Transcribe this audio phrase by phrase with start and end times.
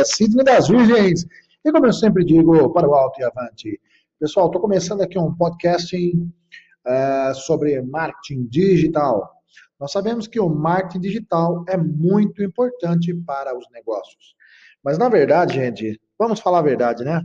[0.00, 1.26] É Sidney das Virgens.
[1.62, 3.78] E como eu sempre digo, para o alto e avante.
[4.18, 9.30] Pessoal, estou começando aqui um podcast uh, sobre marketing digital.
[9.78, 14.34] Nós sabemos que o marketing digital é muito importante para os negócios.
[14.82, 17.22] Mas na verdade, gente, vamos falar a verdade, né?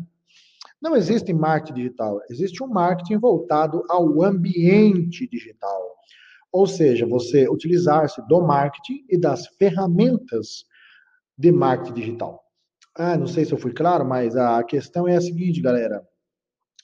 [0.82, 5.96] Não existe marketing digital, existe um marketing voltado ao ambiente digital.
[6.52, 10.66] Ou seja, você utilizar-se do marketing e das ferramentas
[11.38, 12.45] de marketing digital.
[12.98, 16.02] Ah, não sei se eu fui claro, mas a questão é a seguinte, galera.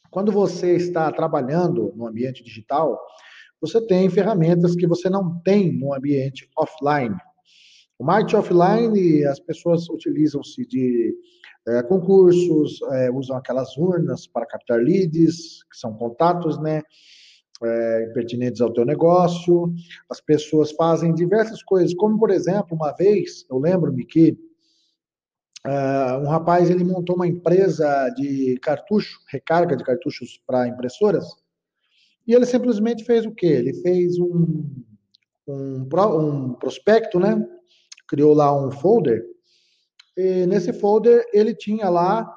[0.10, 3.00] Quando você está trabalhando no ambiente digital,
[3.62, 7.16] você tem ferramentas que você não tem no ambiente offline.
[7.98, 11.16] O marketing offline, as pessoas utilizam-se de
[11.66, 16.82] é, concursos, é, usam aquelas urnas para captar leads, que são contatos, né?
[17.64, 19.72] É, pertinentes ao teu negócio.
[20.10, 24.36] As pessoas fazem diversas coisas, como por exemplo, uma vez, eu lembro-me que
[25.66, 31.26] Uh, um rapaz ele montou uma empresa de cartucho, recarga de cartuchos para impressoras,
[32.28, 33.46] e ele simplesmente fez o quê?
[33.46, 34.66] Ele fez um,
[35.48, 35.88] um,
[36.18, 37.48] um prospecto, né?
[38.08, 39.24] Criou lá um folder,
[40.18, 42.28] e nesse folder ele tinha lá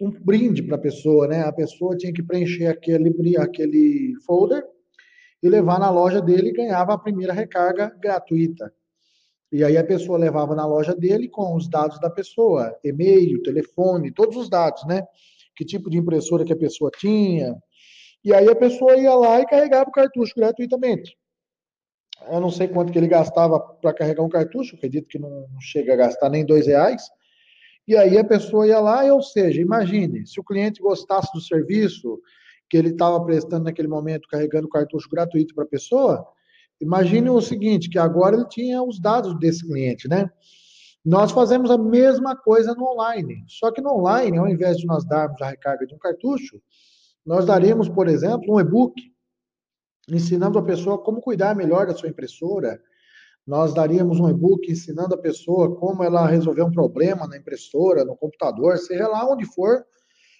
[0.00, 1.42] um brinde para a pessoa, né?
[1.42, 4.64] A pessoa tinha que preencher aquele, aquele folder
[5.42, 8.72] e levar na loja dele e ganhava a primeira recarga gratuita.
[9.54, 14.10] E aí a pessoa levava na loja dele com os dados da pessoa, e-mail, telefone,
[14.10, 15.06] todos os dados, né?
[15.54, 17.54] Que tipo de impressora que a pessoa tinha.
[18.24, 21.16] E aí a pessoa ia lá e carregava o cartucho gratuitamente.
[22.28, 25.92] Eu não sei quanto que ele gastava para carregar um cartucho, acredito que não chega
[25.92, 27.04] a gastar nem dois reais.
[27.86, 32.20] E aí a pessoa ia lá, ou seja, imagine, se o cliente gostasse do serviço
[32.68, 36.26] que ele estava prestando naquele momento, carregando cartucho gratuito para a pessoa,
[36.80, 40.30] Imagine o seguinte, que agora ele tinha os dados desse cliente, né?
[41.04, 43.44] Nós fazemos a mesma coisa no online.
[43.46, 46.60] Só que no online, ao invés de nós darmos a recarga de um cartucho,
[47.24, 48.94] nós daríamos, por exemplo, um e-book
[50.08, 52.80] ensinando a pessoa como cuidar melhor da sua impressora.
[53.46, 58.16] Nós daríamos um e-book ensinando a pessoa como ela resolver um problema na impressora, no
[58.16, 59.84] computador, seja lá onde for.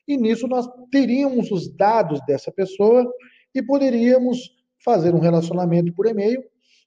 [0.08, 3.10] E nisso nós teríamos os dados dessa pessoa
[3.54, 4.50] e poderíamos
[4.84, 6.42] fazer um relacionamento por e-mail,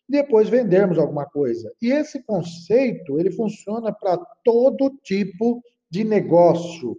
[0.08, 1.72] depois vendermos alguma coisa.
[1.82, 6.98] E esse conceito, ele funciona para todo tipo de negócio.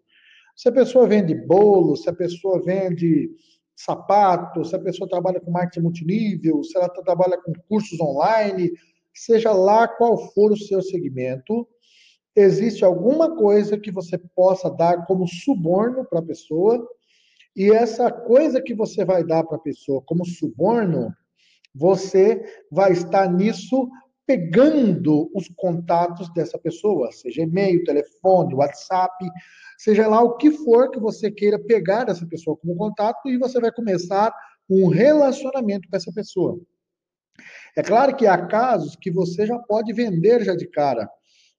[0.56, 3.31] Se a pessoa vende bolo, se a pessoa vende
[3.76, 8.72] sapato, se a pessoa trabalha com marketing multinível, se ela trabalha com cursos online,
[9.14, 11.66] seja lá qual for o seu segmento,
[12.34, 16.87] existe alguma coisa que você possa dar como suborno para a pessoa
[17.58, 21.12] e essa coisa que você vai dar para a pessoa como suborno,
[21.74, 23.91] você vai estar nisso
[24.24, 29.28] pegando os contatos dessa pessoa, seja e-mail, telefone, WhatsApp,
[29.76, 33.58] seja lá o que for que você queira pegar dessa pessoa como contato e você
[33.58, 34.32] vai começar
[34.70, 36.60] um relacionamento com essa pessoa.
[37.76, 41.10] É claro que há casos que você já pode vender já de cara.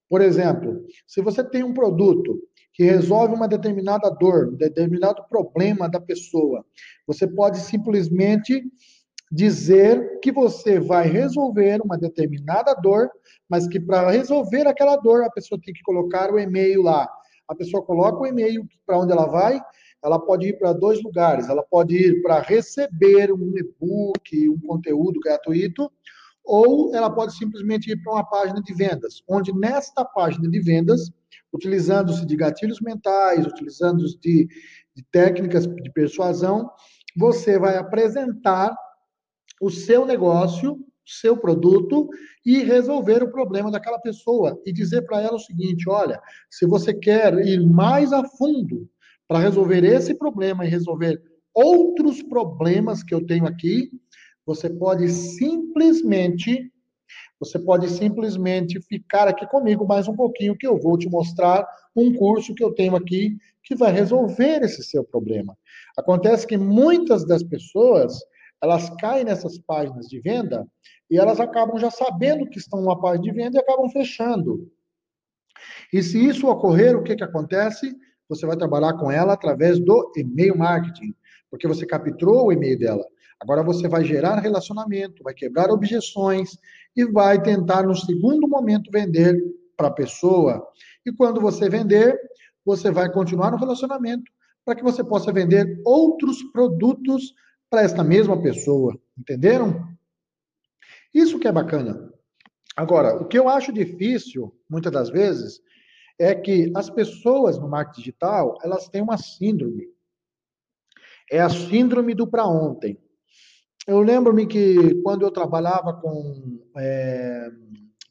[0.08, 2.40] Por exemplo, se você tem um produto
[2.80, 6.64] que resolve uma determinada dor, um determinado problema da pessoa.
[7.06, 8.64] Você pode simplesmente
[9.30, 13.12] dizer que você vai resolver uma determinada dor,
[13.50, 17.06] mas que para resolver aquela dor a pessoa tem que colocar o e-mail lá.
[17.50, 19.62] A pessoa coloca o e-mail para onde ela vai,
[20.02, 21.50] ela pode ir para dois lugares.
[21.50, 25.92] Ela pode ir para receber um e-book, um conteúdo gratuito,
[26.44, 31.12] ou ela pode simplesmente ir para uma página de vendas, onde nesta página de vendas
[31.54, 34.48] utilizando-se de gatilhos mentais, utilizando-se de,
[34.96, 36.70] de técnicas de persuasão,
[37.18, 38.76] você vai apresentar
[39.62, 42.08] o seu negócio, seu produto
[42.46, 46.94] e resolver o problema daquela pessoa e dizer para ela o seguinte: olha, se você
[46.94, 48.88] quer ir mais a fundo
[49.28, 51.22] para resolver esse problema e resolver
[51.54, 53.90] outros problemas que eu tenho aqui,
[54.45, 56.71] você pode simplesmente
[57.39, 61.65] você pode simplesmente ficar aqui comigo mais um pouquinho que eu vou te mostrar
[61.95, 65.57] um curso que eu tenho aqui que vai resolver esse seu problema.
[65.97, 68.19] Acontece que muitas das pessoas,
[68.62, 70.68] elas caem nessas páginas de venda
[71.09, 74.69] e elas acabam já sabendo que estão numa página de venda e acabam fechando.
[75.94, 77.95] E se isso ocorrer, o que, que acontece?
[78.27, 81.13] Você vai trabalhar com ela através do e-mail marketing,
[81.50, 83.06] porque você capturou o e-mail dela.
[83.39, 86.57] Agora você vai gerar relacionamento, vai quebrar objeções
[86.95, 89.38] e vai tentar, no segundo momento, vender
[89.77, 90.68] para a pessoa.
[91.06, 92.19] E quando você vender,
[92.65, 94.30] você vai continuar no relacionamento
[94.65, 97.33] para que você possa vender outros produtos
[97.69, 99.00] para esta mesma pessoa.
[99.18, 99.88] Entenderam?
[101.13, 102.12] Isso que é bacana.
[102.75, 105.62] Agora, o que eu acho difícil, muitas das vezes,
[106.19, 109.88] é que as pessoas no marketing digital, elas têm uma síndrome.
[111.31, 113.00] É a síndrome do para ontem.
[113.88, 117.50] Eu lembro-me que quando eu trabalhava com é,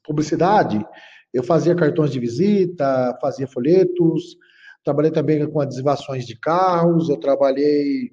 [0.04, 0.84] publicidade,
[1.32, 4.36] eu fazia cartões de visita, fazia folhetos,
[4.84, 8.10] trabalhei também com adesivações de carros, eu trabalhei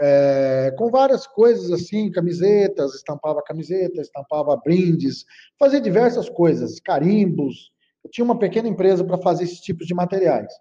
[0.00, 5.24] é, com várias coisas assim, camisetas, estampava camisetas, estampava brindes,
[5.58, 7.70] fazia diversas coisas, carimbos.
[8.04, 10.52] Eu tinha uma pequena empresa para fazer esses tipos de materiais.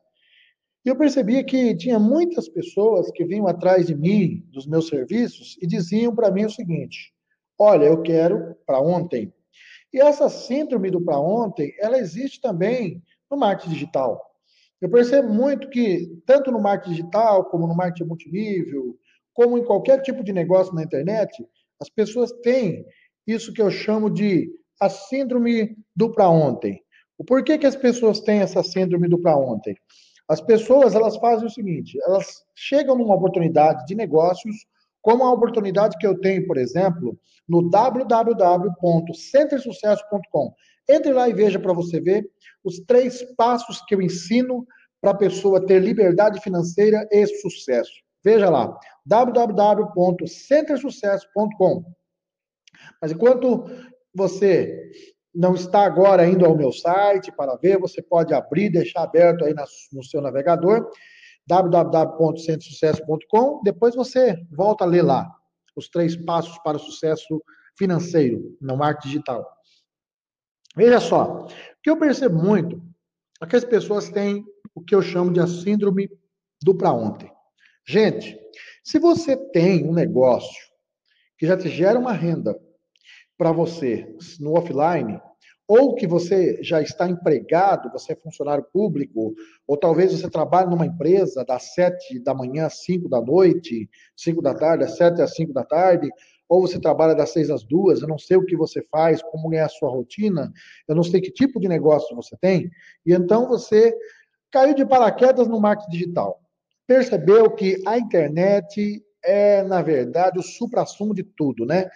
[0.83, 5.57] E eu percebia que tinha muitas pessoas que vinham atrás de mim, dos meus serviços,
[5.61, 7.13] e diziam para mim o seguinte:
[7.59, 9.31] olha, eu quero para ontem.
[9.93, 14.19] E essa síndrome do para ontem, ela existe também no marketing digital.
[14.81, 18.97] Eu percebo muito que, tanto no marketing digital, como no marketing multinível,
[19.33, 21.45] como em qualquer tipo de negócio na internet,
[21.79, 22.83] as pessoas têm
[23.27, 24.49] isso que eu chamo de
[24.79, 26.81] a síndrome do para ontem.
[27.17, 29.75] O porquê que as pessoas têm essa síndrome do para ontem?
[30.31, 34.55] As pessoas, elas fazem o seguinte, elas chegam numa oportunidade de negócios,
[35.01, 37.19] como a oportunidade que eu tenho, por exemplo,
[37.49, 40.55] no www.centersucesso.com.
[40.89, 42.25] Entre lá e veja para você ver
[42.63, 44.65] os três passos que eu ensino
[45.01, 47.91] para a pessoa ter liberdade financeira e sucesso.
[48.23, 51.83] Veja lá, www.centersucesso.com.
[53.01, 53.65] Mas enquanto
[54.15, 54.91] você
[55.33, 59.53] não está agora indo ao meu site para ver, você pode abrir, deixar aberto aí
[59.93, 60.91] no seu navegador,
[61.47, 63.61] www.centrosucesso.com.
[63.63, 65.33] Depois você volta a ler lá
[65.75, 67.43] os três passos para o sucesso
[67.77, 69.47] financeiro no marketing digital.
[70.75, 71.47] Veja só, o
[71.81, 72.81] que eu percebo muito
[73.41, 74.45] é que as pessoas têm
[74.75, 76.09] o que eu chamo de a síndrome
[76.61, 77.31] do para ontem.
[77.87, 78.37] Gente,
[78.83, 80.69] se você tem um negócio
[81.37, 82.55] que já te gera uma renda
[83.41, 84.07] para você
[84.39, 85.19] no offline,
[85.67, 89.33] ou que você já está empregado, você é funcionário público,
[89.65, 94.43] ou talvez você trabalhe numa empresa das sete da manhã às cinco da noite, cinco
[94.43, 96.07] da tarde, às sete às cinco da tarde,
[96.47, 99.51] ou você trabalha das seis às duas, eu não sei o que você faz, como
[99.55, 100.53] é a sua rotina,
[100.87, 102.69] eu não sei que tipo de negócio você tem,
[103.03, 103.91] e então você
[104.51, 106.39] caiu de paraquedas no marketing digital.
[106.85, 111.89] Percebeu que a internet é, na verdade, o supra-sumo de tudo, né?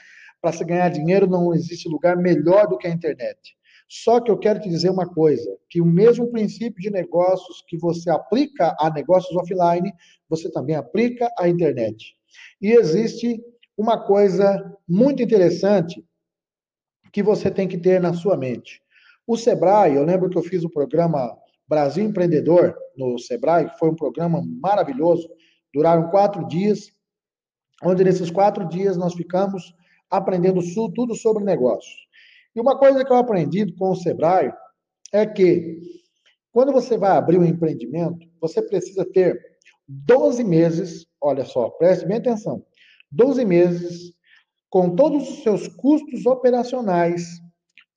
[0.46, 3.58] Para se ganhar dinheiro não existe lugar melhor do que a internet.
[3.90, 7.76] Só que eu quero te dizer uma coisa, que o mesmo princípio de negócios que
[7.80, 9.92] você aplica a negócios offline,
[10.30, 12.14] você também aplica à internet.
[12.62, 13.44] E existe
[13.76, 16.06] uma coisa muito interessante
[17.12, 18.84] que você tem que ter na sua mente.
[19.26, 21.36] O Sebrae, eu lembro que eu fiz o programa
[21.68, 25.28] Brasil Empreendedor no Sebrae, que foi um programa maravilhoso,
[25.74, 26.92] duraram quatro dias,
[27.84, 29.74] onde nesses quatro dias nós ficamos
[30.10, 30.62] aprendendo
[30.94, 31.96] tudo sobre negócios.
[32.56, 34.52] E uma coisa que eu aprendi com o Sebrae
[35.12, 35.80] é que
[36.52, 39.40] quando você vai abrir um empreendimento, você precisa ter
[39.88, 42.66] 12 meses, olha só, preste bem atenção,
[43.12, 44.14] 12 meses
[44.70, 47.24] com todos os seus custos operacionais,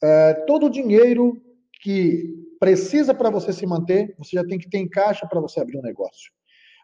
[0.02, 1.40] é, todo o dinheiro
[1.82, 5.60] que precisa para você se manter, você já tem que ter em caixa para você
[5.60, 6.32] abrir um negócio.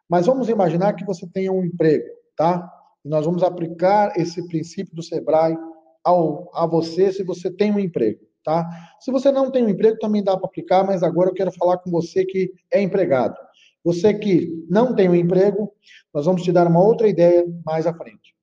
[0.08, 2.68] Mas vamos imaginar que você tenha um emprego, tá?
[3.04, 5.56] E nós vamos aplicar esse princípio do Sebrae
[6.02, 8.68] ao, a você se você tem um emprego, tá?
[9.00, 11.78] Se você não tem um emprego, também dá para aplicar, mas agora eu quero falar
[11.78, 13.36] com você que é empregado.
[13.84, 15.70] Você que não tem um emprego,
[16.12, 18.34] nós vamos te dar uma outra ideia mais à frente.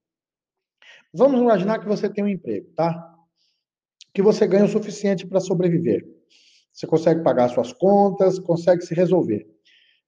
[1.14, 3.16] Vamos imaginar que você tem um emprego, tá?
[4.14, 6.06] Que você ganha o suficiente para sobreviver.
[6.72, 9.46] Você consegue pagar suas contas, consegue se resolver.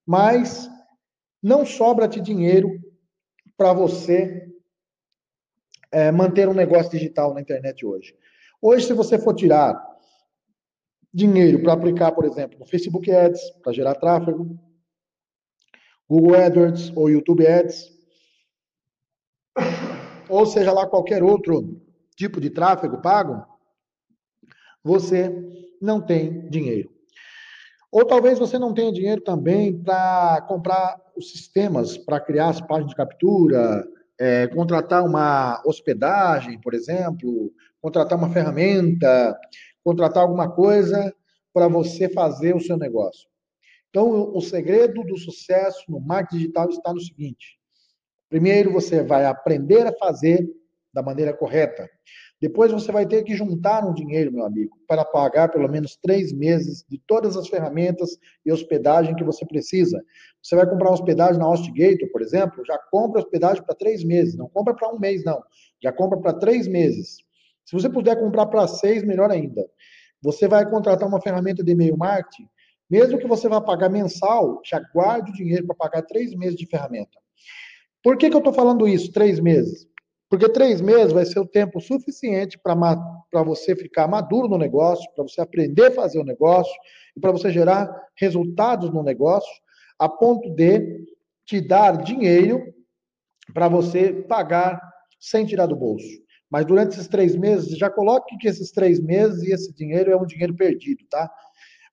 [0.05, 0.69] Mas
[1.41, 2.69] não sobra-te dinheiro
[3.57, 4.47] para você
[5.91, 8.15] é, manter um negócio digital na internet hoje.
[8.61, 9.75] Hoje, se você for tirar
[11.13, 14.57] dinheiro para aplicar, por exemplo, no Facebook Ads, para gerar tráfego,
[16.09, 17.91] Google AdWords ou YouTube Ads,
[20.27, 21.81] ou seja lá qualquer outro
[22.15, 23.45] tipo de tráfego pago,
[24.83, 25.29] você
[25.81, 26.92] não tem dinheiro.
[27.93, 32.89] Ou talvez você não tenha dinheiro também para comprar os sistemas, para criar as páginas
[32.89, 33.87] de captura,
[34.19, 39.39] é, contratar uma hospedagem, por exemplo, contratar uma ferramenta,
[39.83, 41.13] contratar alguma coisa
[41.53, 43.29] para você fazer o seu negócio.
[43.91, 47.59] Então, o segredo do sucesso no marketing digital está no seguinte:
[48.27, 50.49] primeiro, você vai aprender a fazer
[50.91, 51.87] da maneira correta.
[52.43, 56.33] Depois você vai ter que juntar um dinheiro, meu amigo, para pagar pelo menos três
[56.33, 60.03] meses de todas as ferramentas e hospedagem que você precisa.
[60.41, 64.35] Você vai comprar hospedagem na HostGator, por exemplo, já compra hospedagem para três meses.
[64.35, 65.41] Não compra para um mês, não.
[65.81, 67.15] Já compra para três meses.
[67.63, 69.65] Se você puder comprar para seis, melhor ainda.
[70.21, 72.49] Você vai contratar uma ferramenta de e-mail marketing.
[72.89, 76.65] Mesmo que você vá pagar mensal, já guarde o dinheiro para pagar três meses de
[76.65, 77.17] ferramenta.
[78.03, 79.87] Por que, que eu estou falando isso, três meses?
[80.33, 85.23] Porque três meses vai ser o tempo suficiente para você ficar maduro no negócio, para
[85.23, 86.73] você aprender a fazer o negócio
[87.15, 87.87] e para você gerar
[88.17, 89.53] resultados no negócio,
[89.99, 91.05] a ponto de
[91.45, 92.63] te dar dinheiro
[93.53, 94.81] para você pagar
[95.19, 96.09] sem tirar do bolso.
[96.49, 100.17] Mas durante esses três meses, já coloque que esses três meses e esse dinheiro é
[100.17, 101.29] um dinheiro perdido, tá?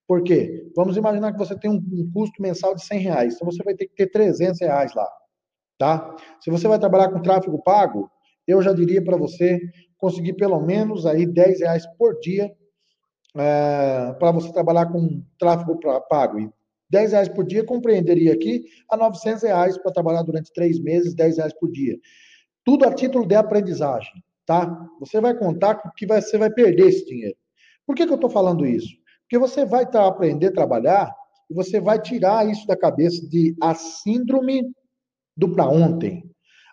[0.08, 0.66] Por quê?
[0.74, 3.74] Vamos imaginar que você tem um, um custo mensal de 100 reais, então você vai
[3.74, 5.06] ter que ter 300 reais lá,
[5.76, 6.16] tá?
[6.40, 8.10] Se você vai trabalhar com tráfego pago,
[8.50, 9.60] eu já diria para você
[9.98, 12.50] conseguir pelo menos aí 10 reais por dia
[13.36, 15.78] é, para você trabalhar com tráfego
[16.08, 16.40] pago.
[16.40, 16.50] E
[16.90, 21.36] 10 reais por dia compreenderia aqui a 900 reais para trabalhar durante três meses, 10
[21.36, 21.96] reais por dia.
[22.64, 24.12] Tudo a título de aprendizagem,
[24.44, 24.88] tá?
[24.98, 27.36] Você vai contar que você vai perder esse dinheiro.
[27.86, 28.94] Por que, que eu estou falando isso?
[29.22, 31.14] Porque você vai tá, aprender a trabalhar
[31.48, 34.62] e você vai tirar isso da cabeça de a síndrome
[35.36, 36.28] do para ontem.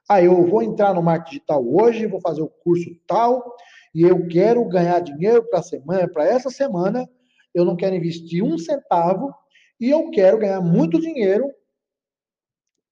[0.09, 3.55] Ah, eu vou entrar no marketing digital hoje, vou fazer o curso tal,
[3.93, 7.09] e eu quero ganhar dinheiro para semana, para essa semana,
[7.53, 9.33] eu não quero investir um centavo
[9.79, 11.51] e eu quero ganhar muito dinheiro.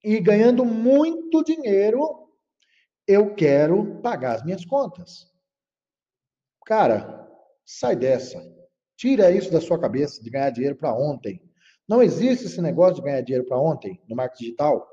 [0.04, 2.30] E ganhando muito dinheiro,
[3.08, 5.32] eu quero pagar as minhas contas.
[6.66, 7.30] Cara,
[7.66, 8.42] sai dessa.
[8.98, 11.42] Tira isso da sua cabeça de ganhar dinheiro para ontem.
[11.88, 14.88] Não existe esse negócio de ganhar dinheiro para ontem no marketing digital.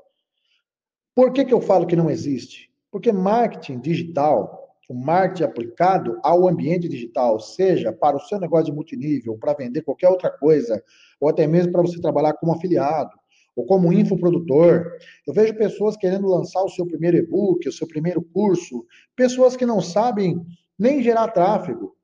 [1.15, 2.71] Por que, que eu falo que não existe?
[2.91, 8.71] Porque marketing digital, o marketing aplicado ao ambiente digital, seja para o seu negócio de
[8.71, 10.83] multinível, para vender qualquer outra coisa,
[11.19, 13.11] ou até mesmo para você trabalhar como afiliado,
[13.55, 14.87] ou como infoprodutor.
[15.27, 18.83] Eu vejo pessoas querendo lançar o seu primeiro e-book, o seu primeiro curso,
[19.15, 20.41] pessoas que não sabem
[20.79, 21.95] nem gerar tráfego,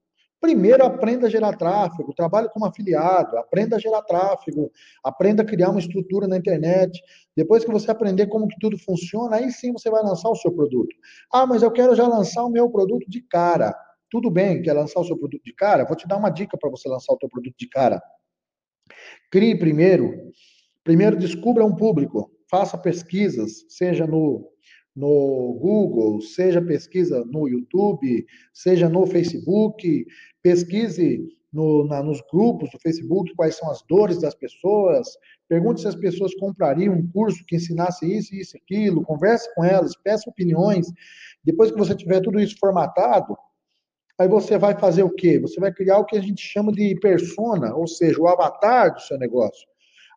[0.42, 4.72] Primeiro, aprenda a gerar tráfego, trabalhe como afiliado, aprenda a gerar tráfego,
[5.04, 7.02] aprenda a criar uma estrutura na internet.
[7.36, 10.52] Depois que você aprender como que tudo funciona, aí sim você vai lançar o seu
[10.52, 10.96] produto.
[11.32, 13.76] Ah, mas eu quero já lançar o meu produto de cara.
[14.10, 15.86] Tudo bem, quer lançar o seu produto de cara?
[15.86, 18.02] Vou te dar uma dica para você lançar o seu produto de cara.
[19.30, 20.32] Crie primeiro,
[20.84, 24.50] primeiro descubra um público, faça pesquisas, seja no
[24.96, 30.06] no Google, seja pesquisa no YouTube, seja no Facebook,
[30.42, 35.08] pesquise no, na, nos grupos do Facebook quais são as dores das pessoas,
[35.48, 39.96] pergunte se as pessoas comprariam um curso que ensinasse isso, isso, aquilo, converse com elas,
[40.04, 40.88] peça opiniões.
[41.44, 43.36] Depois que você tiver tudo isso formatado,
[44.20, 45.40] aí você vai fazer o quê?
[45.40, 49.02] Você vai criar o que a gente chama de persona, ou seja, o avatar do
[49.02, 49.68] seu negócio.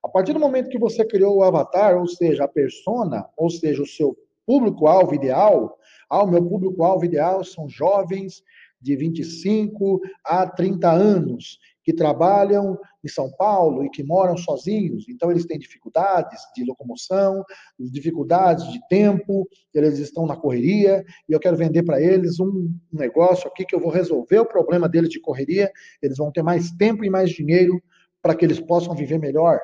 [0.04, 3.80] A partir do momento que você criou o avatar, ou seja, a persona, ou seja,
[3.80, 5.78] o seu público-alvo ideal,
[6.10, 8.42] ah, o meu público-alvo ideal são jovens
[8.82, 15.30] de 25 a 30 anos que trabalham em São Paulo e que moram sozinhos, então
[15.30, 17.44] eles têm dificuldades de locomoção,
[17.78, 23.48] dificuldades de tempo, eles estão na correria e eu quero vender para eles um negócio
[23.48, 25.70] aqui que eu vou resolver o problema deles de correria,
[26.00, 27.82] eles vão ter mais tempo e mais dinheiro
[28.20, 29.60] para que eles possam viver melhor.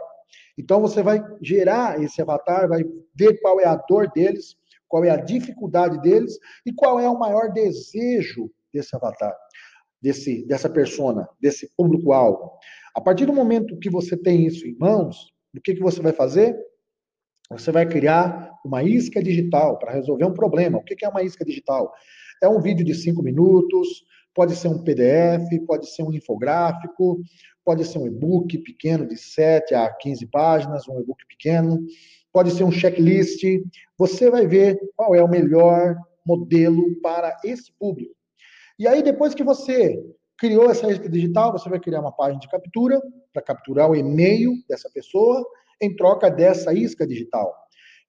[0.59, 2.83] Então você vai gerar esse avatar, vai
[3.15, 4.57] ver qual é a dor deles,
[4.89, 9.35] qual é a dificuldade deles e qual é o maior desejo desse avatar,
[10.01, 12.53] desse, dessa persona, desse público-alvo.
[12.95, 16.13] A partir do momento que você tem isso em mãos, o que, que você vai
[16.13, 16.57] fazer?
[17.51, 20.79] Você vai criar uma isca digital para resolver um problema.
[20.79, 21.93] O que, que é uma isca digital?
[22.43, 27.21] É um vídeo de cinco minutos, pode ser um PDF, pode ser um infográfico,
[27.65, 31.85] pode ser um e-book pequeno de 7 a 15 páginas, um e-book pequeno
[32.33, 33.43] pode ser um checklist.
[33.99, 38.15] Você vai ver qual é o melhor modelo para esse público.
[38.79, 40.01] E aí, depois que você
[40.39, 43.01] criou essa isca digital, você vai criar uma página de captura
[43.33, 45.45] para capturar o e-mail dessa pessoa
[45.81, 47.53] em troca dessa isca digital.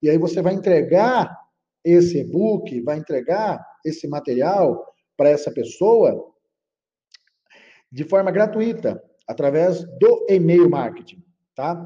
[0.01, 1.35] E aí você vai entregar
[1.83, 4.85] esse e-book, vai entregar esse material
[5.17, 6.33] para essa pessoa
[7.91, 11.23] de forma gratuita, através do e-mail marketing,
[11.55, 11.85] tá?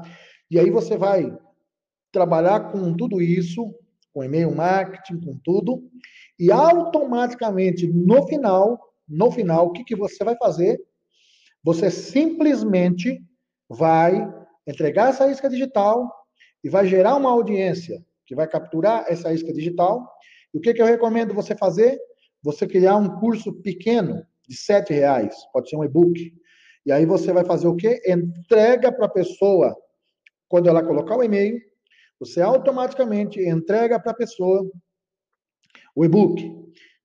[0.50, 1.36] E aí você vai
[2.12, 3.74] trabalhar com tudo isso,
[4.14, 5.82] com e-mail marketing, com tudo,
[6.38, 10.80] e automaticamente no final, no final, o que, que você vai fazer?
[11.64, 13.20] Você simplesmente
[13.68, 14.32] vai
[14.66, 16.10] entregar essa isca digital
[16.62, 20.08] e vai gerar uma audiência que vai capturar essa isca digital.
[20.54, 21.98] E o que, que eu recomendo você fazer?
[22.42, 26.32] Você criar um curso pequeno de sete reais, pode ser um e-book.
[26.86, 28.00] E aí você vai fazer o quê?
[28.06, 29.74] Entrega para a pessoa,
[30.48, 31.58] quando ela colocar o e-mail,
[32.18, 34.70] você automaticamente entrega para a pessoa
[35.94, 36.50] o e-book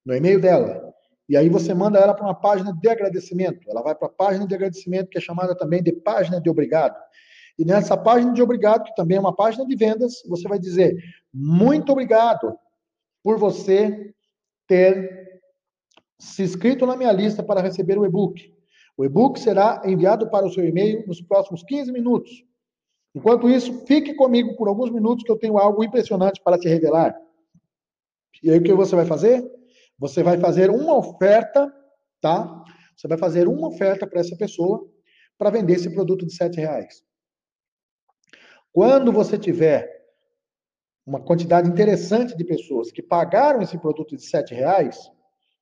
[0.05, 0.89] no e-mail dela.
[1.27, 3.69] E aí você manda ela para uma página de agradecimento.
[3.69, 6.95] Ela vai para a página de agradecimento, que é chamada também de página de obrigado.
[7.57, 10.95] E nessa página de obrigado, que também é uma página de vendas, você vai dizer
[11.31, 12.57] muito obrigado
[13.23, 14.13] por você
[14.65, 15.41] ter
[16.17, 18.51] se inscrito na minha lista para receber o e-book.
[18.97, 22.43] O e-book será enviado para o seu e-mail nos próximos 15 minutos.
[23.13, 27.15] Enquanto isso, fique comigo por alguns minutos que eu tenho algo impressionante para te revelar.
[28.43, 29.43] E aí o que você vai fazer?
[29.97, 31.73] Você vai fazer uma oferta,
[32.21, 32.63] tá?
[32.95, 34.87] Você vai fazer uma oferta para essa pessoa
[35.37, 37.03] para vender esse produto de sete reais.
[38.71, 39.89] Quando você tiver
[41.05, 45.09] uma quantidade interessante de pessoas que pagaram esse produto de sete reais,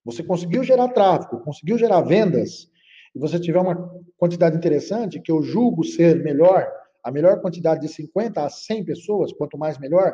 [0.03, 2.69] você conseguiu gerar tráfego, conseguiu gerar vendas,
[3.15, 6.69] e você tiver uma quantidade interessante, que eu julgo ser melhor,
[7.07, 10.13] a melhor quantidade de 50 a 100 pessoas, quanto mais melhor,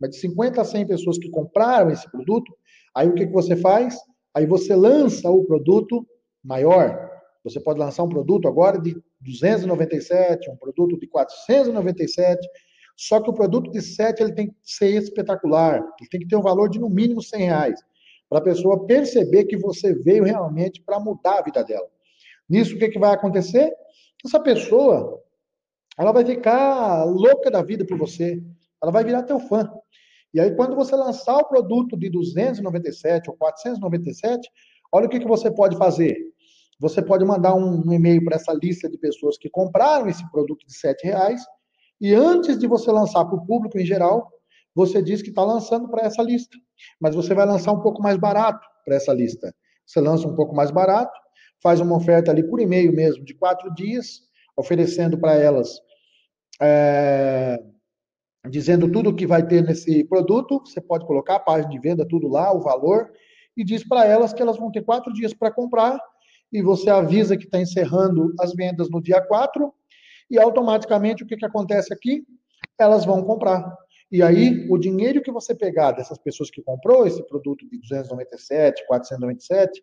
[0.00, 2.52] mas de 50 a 100 pessoas que compraram esse produto,
[2.92, 3.96] aí o que, que você faz?
[4.34, 6.04] Aí você lança o produto
[6.42, 7.08] maior.
[7.44, 12.48] Você pode lançar um produto agora de 297, um produto de 497,
[12.96, 16.34] só que o produto de 7 ele tem que ser espetacular, ele tem que ter
[16.34, 17.80] um valor de no mínimo 100 reais,
[18.28, 21.86] para a pessoa perceber que você veio realmente para mudar a vida dela.
[22.48, 23.72] Nisso, o que, que vai acontecer?
[24.24, 25.22] Essa pessoa,
[25.98, 28.42] ela vai ficar louca da vida por você,
[28.82, 29.70] ela vai virar teu fã.
[30.32, 34.50] E aí, quando você lançar o produto de 297 ou 497,
[34.92, 36.16] olha o que, que você pode fazer.
[36.80, 40.76] Você pode mandar um, e-mail para essa lista de pessoas que compraram esse produto de
[40.76, 41.40] 7 reais,
[42.00, 44.28] e antes de você lançar para o público em geral,
[44.74, 46.56] você diz que está lançando para essa lista.
[47.00, 49.54] Mas você vai lançar um pouco mais barato para essa lista.
[49.86, 51.12] Você lança um pouco mais barato,
[51.62, 54.22] faz uma oferta ali por e-mail mesmo de quatro dias,
[54.56, 55.80] oferecendo para elas
[56.60, 57.58] é,
[58.48, 62.06] dizendo tudo o que vai ter nesse produto, você pode colocar a página de venda,
[62.06, 63.10] tudo lá, o valor,
[63.56, 65.98] e diz para elas que elas vão ter quatro dias para comprar,
[66.52, 69.72] e você avisa que está encerrando as vendas no dia 4,
[70.30, 72.24] e automaticamente o que, que acontece aqui?
[72.78, 73.76] Elas vão comprar.
[74.10, 78.86] E aí, o dinheiro que você pegar dessas pessoas que comprou esse produto de 297,
[78.86, 79.82] 497,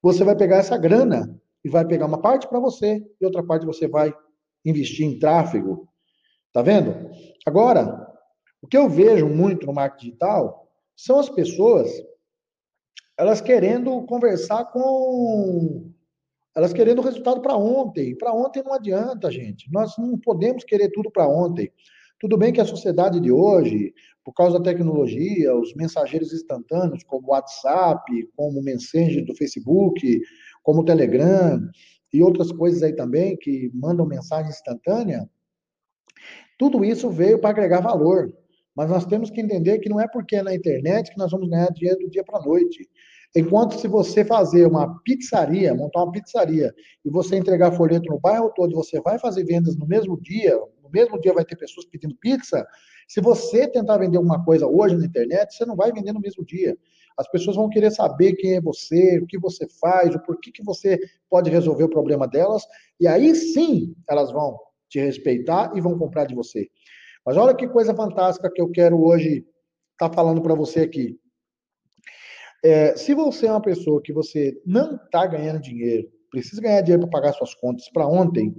[0.00, 3.66] você vai pegar essa grana e vai pegar uma parte para você e outra parte
[3.66, 4.12] você vai
[4.64, 5.88] investir em tráfego,
[6.54, 7.10] Tá vendo?
[7.44, 8.06] Agora,
[8.62, 11.90] o que eu vejo muito no marketing digital são as pessoas
[13.18, 15.92] elas querendo conversar com
[16.56, 18.16] elas querendo resultado para ontem.
[18.16, 19.68] Para ontem não adianta, gente.
[19.72, 21.72] Nós não podemos querer tudo para ontem.
[22.20, 23.92] Tudo bem que a sociedade de hoje,
[24.24, 30.20] por causa da tecnologia, os mensageiros instantâneos, como o WhatsApp, como o Messenger do Facebook,
[30.64, 31.60] como o Telegram
[32.12, 35.28] e outras coisas aí também que mandam mensagem instantânea,
[36.58, 38.32] tudo isso veio para agregar valor.
[38.74, 41.48] Mas nós temos que entender que não é porque é na internet que nós vamos
[41.48, 42.88] ganhar dinheiro do dia para a noite.
[43.36, 46.72] Enquanto se você fazer uma pizzaria, montar uma pizzaria,
[47.04, 50.58] e você entregar folheto no bairro todo, você vai fazer vendas no mesmo dia,
[50.94, 52.66] mesmo dia vai ter pessoas pedindo pizza,
[53.08, 56.44] se você tentar vender uma coisa hoje na internet, você não vai vender no mesmo
[56.44, 56.76] dia.
[57.18, 60.64] As pessoas vão querer saber quem é você, o que você faz, o porquê que
[60.64, 62.62] você pode resolver o problema delas,
[62.98, 66.68] e aí sim elas vão te respeitar e vão comprar de você.
[67.26, 69.46] Mas olha que coisa fantástica que eu quero hoje
[69.92, 71.18] estar tá falando para você aqui.
[72.64, 77.02] É, se você é uma pessoa que você não está ganhando dinheiro, precisa ganhar dinheiro
[77.02, 78.54] para pagar suas contas para ontem,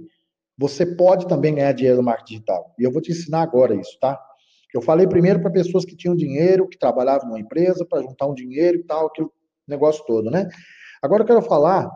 [0.58, 2.74] você pode também ganhar dinheiro no marketing digital.
[2.78, 4.18] E eu vou te ensinar agora isso, tá?
[4.74, 8.34] Eu falei primeiro para pessoas que tinham dinheiro, que trabalhavam numa empresa para juntar um
[8.34, 9.28] dinheiro e tal, aquele
[9.66, 10.48] negócio todo, né?
[11.02, 11.90] Agora eu quero falar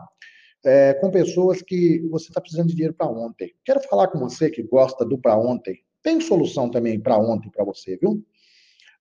[0.63, 3.53] é, com pessoas que você está precisando de dinheiro para ontem.
[3.63, 5.79] Quero falar com você que gosta do para ontem.
[6.03, 8.23] Tem solução também para ontem para você, viu?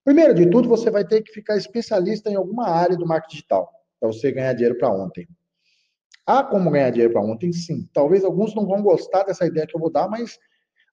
[0.05, 3.71] Primeiro de tudo, você vai ter que ficar especialista em alguma área do marketing digital
[3.99, 5.29] para você ganhar dinheiro para ontem.
[6.27, 7.53] Há como ganhar dinheiro para ontem?
[7.53, 7.89] Sim.
[7.93, 10.39] Talvez alguns não vão gostar dessa ideia que eu vou dar, mas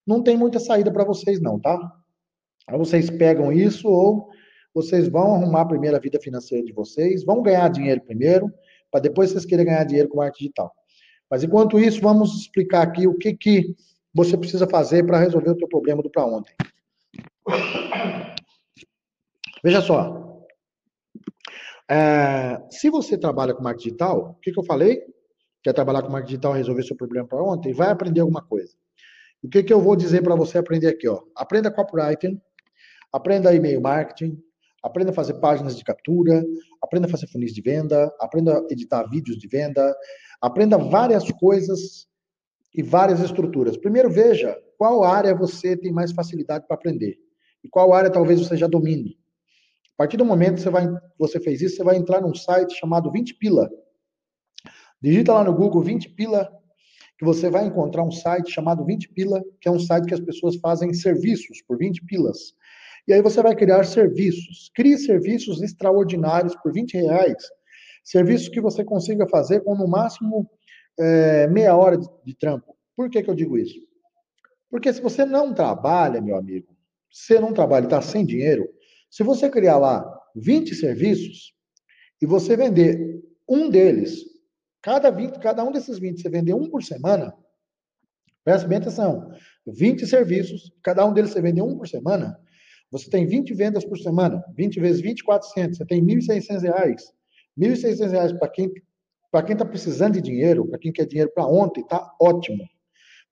[0.05, 1.77] não tem muita saída para vocês não, tá?
[2.71, 4.29] Ou vocês pegam isso ou
[4.73, 8.51] vocês vão arrumar a primeira vida financeira de vocês, vão ganhar dinheiro primeiro,
[8.91, 10.71] para depois vocês querem ganhar dinheiro com marketing digital.
[11.29, 13.75] Mas enquanto isso, vamos explicar aqui o que, que
[14.13, 16.53] você precisa fazer para resolver o teu problema do para ontem.
[19.63, 20.45] Veja só.
[21.89, 25.01] É, se você trabalha com marketing digital, o que, que eu falei?
[25.67, 27.73] Quer trabalhar com marketing digital resolver seu problema para ontem?
[27.73, 28.71] Vai aprender alguma coisa.
[29.43, 31.09] O que, que eu vou dizer para você aprender aqui?
[31.09, 31.21] Ó?
[31.35, 32.41] Aprenda copywriting,
[33.11, 34.41] aprenda e-mail marketing,
[34.81, 36.41] Aprenda a fazer páginas de captura,
[36.81, 39.93] aprenda a fazer funis de venda, aprenda a editar vídeos de venda,
[40.39, 42.07] aprenda várias coisas
[42.73, 43.75] e várias estruturas.
[43.75, 47.17] Primeiro veja qual área você tem mais facilidade para aprender
[47.61, 49.17] e qual área talvez você já domine.
[49.95, 50.87] A partir do momento que você, vai,
[51.19, 53.69] você fez isso, você vai entrar num site chamado 20 Pila.
[55.01, 56.51] Digita lá no Google 20 Pila
[57.17, 60.19] que você vai encontrar um site chamado 20 Pila, que é um site que as
[60.19, 62.53] pessoas fazem serviços por 20 pilas.
[63.07, 64.69] E aí você vai criar serviços.
[64.75, 67.37] Crie serviços extraordinários por 20 reais.
[68.03, 70.47] Serviços que você consiga fazer com no máximo
[70.99, 72.75] é, meia hora de, de trampo.
[72.95, 73.79] Por que, que eu digo isso?
[74.69, 76.75] Porque se você não trabalha, meu amigo,
[77.11, 78.67] você não trabalha e está sem dinheiro,
[79.09, 80.05] se você criar lá
[80.35, 81.53] 20 serviços
[82.21, 84.23] e você vender um deles,
[84.87, 87.33] cada, 20, cada um desses 20, você vender um por semana,
[88.41, 89.33] presta bem atenção,
[89.67, 92.39] 20 serviços, cada um deles você vender um por semana,
[92.89, 96.61] você tem 20 vendas por semana, 20 vezes 20, 400, você tem R$ 1.600.
[96.61, 98.71] R$ 1.600 para quem
[99.29, 102.63] para quem está precisando de dinheiro, para quem quer dinheiro para ontem, está ótimo.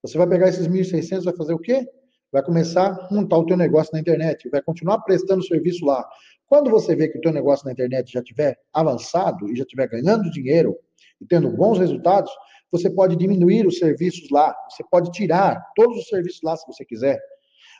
[0.01, 1.87] Você vai pegar esses 1.600, vai fazer o quê?
[2.33, 6.05] Vai começar a montar o teu negócio na internet, vai continuar prestando serviço lá.
[6.47, 9.87] Quando você vê que o teu negócio na internet já tiver avançado e já estiver
[9.87, 10.75] ganhando dinheiro
[11.19, 12.31] e tendo bons resultados,
[12.71, 16.85] você pode diminuir os serviços lá, você pode tirar todos os serviços lá se você
[16.85, 17.19] quiser.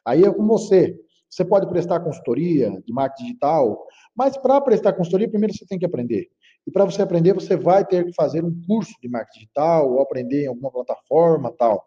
[0.06, 0.96] Aí é com você.
[1.30, 5.86] Você pode prestar consultoria de marketing digital, mas para prestar consultoria, primeiro você tem que
[5.86, 6.30] aprender.
[6.66, 10.02] E para você aprender, você vai ter que fazer um curso de marketing digital ou
[10.02, 11.84] aprender em alguma plataforma tal.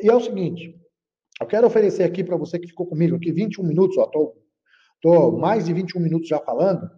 [0.00, 0.74] E é o seguinte,
[1.40, 4.10] eu quero oferecer aqui para você que ficou comigo aqui 21 minutos, ó,
[5.00, 6.90] tô mais de 21 minutos já falando.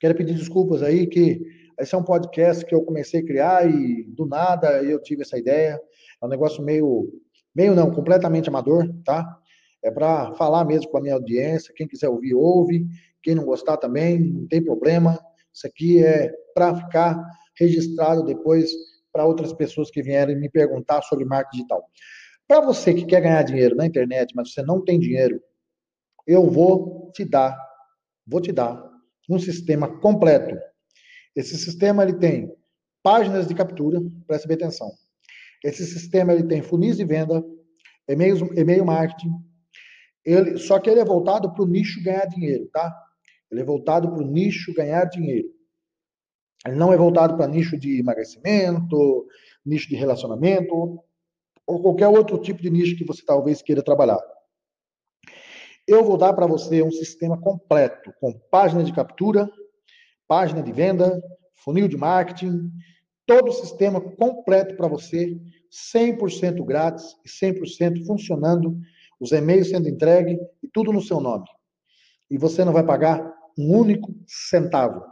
[0.00, 1.40] Quero pedir desculpas aí que
[1.78, 5.38] esse é um podcast que eu comecei a criar e do nada eu tive essa
[5.38, 5.80] ideia.
[6.20, 7.08] É um negócio meio,
[7.54, 9.38] meio não, completamente amador, tá?
[9.82, 11.72] É para falar mesmo com a minha audiência.
[11.74, 12.86] Quem quiser ouvir, ouve.
[13.22, 15.18] Quem não gostar também, não tem problema.
[15.52, 17.20] Isso aqui é para ficar
[17.58, 18.70] registrado depois
[19.12, 21.84] para outras pessoas que vierem me perguntar sobre marketing digital.
[22.46, 25.40] Para você que quer ganhar dinheiro na internet, mas você não tem dinheiro,
[26.28, 27.56] eu vou te dar,
[28.26, 28.86] vou te dar
[29.30, 30.54] um sistema completo.
[31.34, 32.54] Esse sistema ele tem
[33.02, 34.92] páginas de captura, preste bem atenção.
[35.64, 37.42] Esse sistema ele tem funis de venda,
[38.06, 39.32] e-mail, e-mail marketing,
[40.24, 42.94] ele, só que ele é voltado para o nicho ganhar dinheiro, tá?
[43.50, 45.48] Ele é voltado para o nicho ganhar dinheiro.
[46.66, 49.26] Ele não é voltado para nicho de emagrecimento,
[49.64, 51.02] nicho de relacionamento,
[51.66, 54.20] ou qualquer outro tipo de nicho que você talvez queira trabalhar.
[55.88, 59.50] Eu vou dar para você um sistema completo, com página de captura,
[60.28, 61.18] página de venda,
[61.64, 62.70] funil de marketing,
[63.26, 65.40] todo o sistema completo para você,
[65.94, 68.78] 100% grátis e 100% funcionando
[69.18, 71.46] os e-mails sendo entregue e tudo no seu nome.
[72.30, 75.02] E você não vai pagar um único centavo.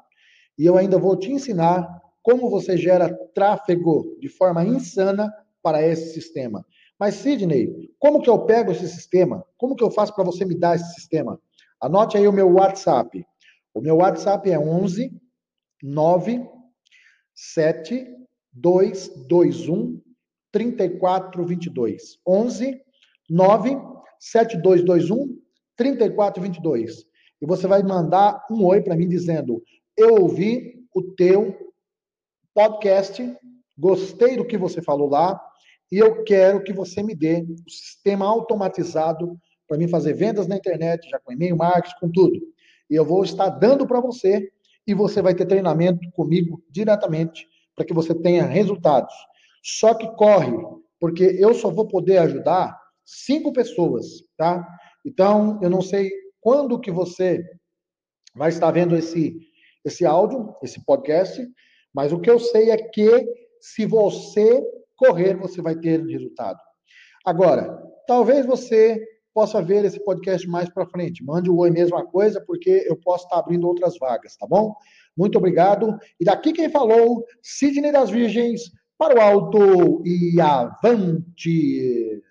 [0.59, 1.89] E eu ainda vou te ensinar
[2.23, 6.67] como você gera tráfego de forma insana para esse sistema.
[6.99, 9.45] Mas, Sidney, como que eu pego esse sistema?
[9.59, 11.41] Como que eu faço para você me dar esse sistema?
[11.81, 13.25] Anote aí o meu WhatsApp.
[13.75, 15.13] O meu WhatsApp é 11
[15.83, 16.49] 9
[17.35, 18.07] 7
[18.53, 20.01] 221
[20.51, 22.19] 3422.
[22.27, 22.81] 11
[23.29, 23.77] 9
[24.19, 25.39] 7221
[25.77, 27.05] 3422.
[27.41, 29.63] E você vai mandar um oi para mim dizendo:
[29.97, 31.55] Eu ouvi o teu
[32.55, 33.23] podcast,
[33.77, 35.39] gostei do que você falou lá,
[35.91, 40.57] e eu quero que você me dê o sistema automatizado para mim fazer vendas na
[40.57, 42.41] internet, já com e-mail marketing, com tudo.
[42.89, 44.51] E eu vou estar dando para você
[44.87, 49.15] e você vai ter treinamento comigo diretamente para que você tenha resultados.
[49.63, 50.53] Só que corre,
[51.01, 54.67] porque eu só vou poder ajudar cinco pessoas, tá?
[55.05, 57.45] Então, eu não sei quando que você
[58.35, 59.37] vai estar vendo esse,
[59.85, 61.45] esse áudio, esse podcast,
[61.93, 63.27] mas o que eu sei é que
[63.61, 64.63] se você
[64.97, 66.59] correr, você vai ter resultado.
[67.25, 69.01] Agora, talvez você
[69.35, 71.23] possa ver esse podcast mais para frente.
[71.23, 74.75] Mande o oi mesma coisa, porque eu posso estar abrindo outras vagas, tá bom?
[75.17, 75.99] Muito obrigado.
[76.19, 78.63] E daqui quem falou, Sidney das Virgens,
[78.97, 82.23] para o alto e avante!